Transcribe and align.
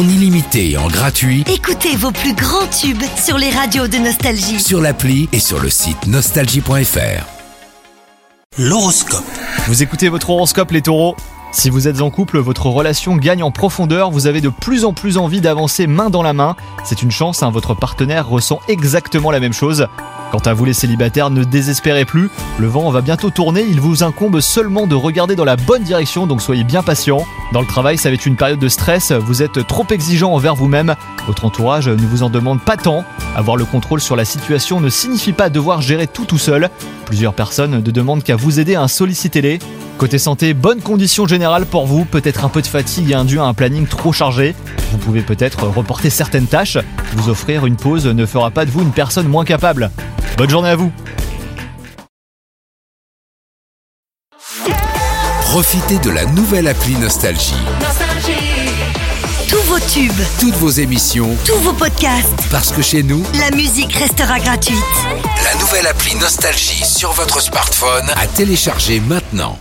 en 0.00 0.08
illimité 0.08 0.70
et 0.70 0.76
en 0.78 0.88
gratuit 0.88 1.44
Écoutez 1.52 1.94
vos 1.94 2.10
plus 2.10 2.32
grands 2.32 2.66
tubes 2.68 3.02
sur 3.22 3.36
les 3.36 3.50
radios 3.50 3.86
de 3.86 3.98
Nostalgie. 3.98 4.58
sur 4.58 4.80
l'appli 4.80 5.28
et 5.32 5.38
sur 5.40 5.60
le 5.60 5.68
site 5.68 6.06
nostalgie.fr. 6.06 7.26
L'horoscope. 8.56 9.24
Vous 9.66 9.82
écoutez 9.82 10.08
votre 10.08 10.30
horoscope 10.30 10.70
les 10.70 10.80
taureaux? 10.80 11.16
Si 11.52 11.68
vous 11.68 11.88
êtes 11.88 12.00
en 12.00 12.10
couple, 12.10 12.38
votre 12.38 12.66
relation 12.66 13.16
gagne 13.16 13.42
en 13.42 13.50
profondeur, 13.50 14.12
vous 14.12 14.28
avez 14.28 14.40
de 14.40 14.48
plus 14.48 14.84
en 14.84 14.92
plus 14.92 15.18
envie 15.18 15.40
d'avancer 15.40 15.88
main 15.88 16.08
dans 16.08 16.22
la 16.22 16.32
main. 16.32 16.54
C'est 16.84 17.02
une 17.02 17.10
chance, 17.10 17.42
hein, 17.42 17.50
votre 17.50 17.74
partenaire 17.74 18.28
ressent 18.28 18.60
exactement 18.68 19.32
la 19.32 19.40
même 19.40 19.52
chose. 19.52 19.88
Quant 20.30 20.38
à 20.38 20.54
vous 20.54 20.64
les 20.64 20.72
célibataires, 20.72 21.28
ne 21.28 21.42
désespérez 21.42 22.04
plus, 22.04 22.30
le 22.60 22.68
vent 22.68 22.88
va 22.90 23.00
bientôt 23.00 23.30
tourner, 23.30 23.64
il 23.68 23.80
vous 23.80 24.04
incombe 24.04 24.38
seulement 24.38 24.86
de 24.86 24.94
regarder 24.94 25.34
dans 25.34 25.44
la 25.44 25.56
bonne 25.56 25.82
direction, 25.82 26.28
donc 26.28 26.40
soyez 26.40 26.62
bien 26.62 26.84
patient. 26.84 27.24
Dans 27.52 27.60
le 27.60 27.66
travail, 27.66 27.98
ça 27.98 28.10
va 28.10 28.14
être 28.14 28.26
une 28.26 28.36
période 28.36 28.60
de 28.60 28.68
stress, 28.68 29.10
vous 29.10 29.42
êtes 29.42 29.66
trop 29.66 29.86
exigeant 29.90 30.32
envers 30.32 30.54
vous-même, 30.54 30.94
votre 31.26 31.44
entourage 31.44 31.88
ne 31.88 32.06
vous 32.06 32.22
en 32.22 32.30
demande 32.30 32.60
pas 32.60 32.76
tant. 32.76 33.04
Avoir 33.34 33.56
le 33.56 33.64
contrôle 33.64 34.00
sur 34.00 34.14
la 34.14 34.24
situation 34.24 34.80
ne 34.80 34.88
signifie 34.88 35.32
pas 35.32 35.50
devoir 35.50 35.82
gérer 35.82 36.06
tout 36.06 36.26
tout 36.26 36.38
seul. 36.38 36.70
Plusieurs 37.06 37.34
personnes 37.34 37.82
ne 37.82 37.90
demandent 37.90 38.22
qu'à 38.22 38.36
vous 38.36 38.60
aider, 38.60 38.76
à 38.76 38.86
solliciter-les. 38.86 39.58
Côté 40.00 40.18
santé, 40.18 40.54
bonne 40.54 40.80
condition 40.80 41.26
générale 41.26 41.66
pour 41.66 41.86
vous, 41.86 42.06
peut-être 42.06 42.46
un 42.46 42.48
peu 42.48 42.62
de 42.62 42.66
fatigue 42.66 43.12
indue 43.12 43.38
à 43.38 43.44
un 43.44 43.52
planning 43.52 43.86
trop 43.86 44.14
chargé. 44.14 44.54
Vous 44.92 44.96
pouvez 44.96 45.20
peut-être 45.20 45.64
reporter 45.66 46.08
certaines 46.08 46.46
tâches. 46.46 46.78
Vous 47.12 47.28
offrir 47.28 47.66
une 47.66 47.76
pause 47.76 48.06
ne 48.06 48.24
fera 48.24 48.50
pas 48.50 48.64
de 48.64 48.70
vous 48.70 48.80
une 48.80 48.92
personne 48.92 49.28
moins 49.28 49.44
capable. 49.44 49.90
Bonne 50.38 50.48
journée 50.48 50.70
à 50.70 50.76
vous 50.76 50.90
Profitez 55.42 55.98
de 55.98 56.08
la 56.08 56.24
nouvelle 56.24 56.68
appli 56.68 56.94
Nostalgie. 56.94 57.52
Tous 59.50 59.62
vos 59.64 59.80
tubes, 59.80 60.24
Toutes 60.40 60.54
vos 60.54 60.70
émissions, 60.70 61.28
tous 61.44 61.58
vos 61.58 61.74
podcasts, 61.74 62.48
parce 62.50 62.72
que 62.72 62.80
chez 62.80 63.02
nous, 63.02 63.22
la 63.38 63.54
musique 63.54 63.92
restera 63.92 64.38
gratuite. 64.38 64.78
la 65.44 65.60
nouvelle 65.60 65.86
appli 65.86 66.14
Nostalgie 66.14 66.86
sur 66.86 67.12
votre 67.12 67.42
smartphone 67.42 68.08
à 68.16 68.26
télécharger 68.26 69.00
maintenant. 69.00 69.58